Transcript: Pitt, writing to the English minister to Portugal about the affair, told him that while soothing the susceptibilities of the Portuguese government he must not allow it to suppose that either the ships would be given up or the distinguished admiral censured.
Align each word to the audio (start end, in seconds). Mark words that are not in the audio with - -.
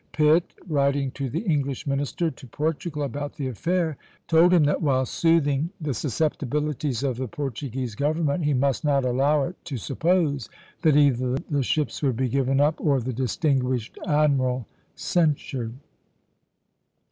Pitt, 0.13 0.55
writing 0.67 1.11
to 1.11 1.29
the 1.29 1.41
English 1.41 1.85
minister 1.85 2.31
to 2.31 2.47
Portugal 2.47 3.03
about 3.03 3.35
the 3.35 3.47
affair, 3.47 3.97
told 4.27 4.51
him 4.51 4.63
that 4.63 4.81
while 4.81 5.05
soothing 5.05 5.69
the 5.79 5.93
susceptibilities 5.93 7.03
of 7.03 7.17
the 7.17 7.27
Portuguese 7.27 7.93
government 7.93 8.43
he 8.43 8.53
must 8.55 8.83
not 8.83 9.05
allow 9.05 9.43
it 9.43 9.63
to 9.65 9.77
suppose 9.77 10.49
that 10.81 10.97
either 10.97 11.35
the 11.51 11.61
ships 11.61 12.01
would 12.01 12.17
be 12.17 12.29
given 12.29 12.59
up 12.59 12.81
or 12.81 12.99
the 12.99 13.13
distinguished 13.13 13.95
admiral 14.07 14.65
censured. 14.95 15.75